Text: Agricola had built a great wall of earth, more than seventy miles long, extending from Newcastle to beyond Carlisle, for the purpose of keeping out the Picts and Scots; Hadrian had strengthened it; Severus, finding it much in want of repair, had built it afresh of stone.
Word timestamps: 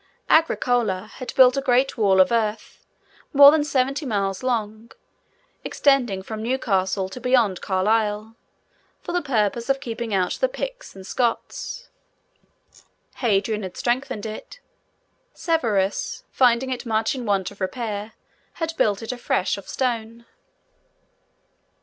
Agricola 0.31 1.11
had 1.17 1.31
built 1.35 1.55
a 1.55 1.61
great 1.61 1.95
wall 1.95 2.19
of 2.19 2.31
earth, 2.31 2.83
more 3.33 3.51
than 3.51 3.63
seventy 3.63 4.03
miles 4.03 4.41
long, 4.41 4.91
extending 5.63 6.23
from 6.23 6.41
Newcastle 6.41 7.07
to 7.07 7.21
beyond 7.21 7.61
Carlisle, 7.61 8.35
for 9.03 9.11
the 9.11 9.21
purpose 9.21 9.69
of 9.69 9.79
keeping 9.79 10.11
out 10.11 10.33
the 10.41 10.49
Picts 10.49 10.95
and 10.95 11.05
Scots; 11.05 11.89
Hadrian 13.17 13.61
had 13.61 13.77
strengthened 13.77 14.25
it; 14.25 14.59
Severus, 15.35 16.23
finding 16.31 16.71
it 16.71 16.83
much 16.83 17.13
in 17.13 17.23
want 17.27 17.51
of 17.51 17.61
repair, 17.61 18.13
had 18.53 18.75
built 18.77 19.03
it 19.03 19.11
afresh 19.11 19.55
of 19.55 19.69
stone. 19.69 20.25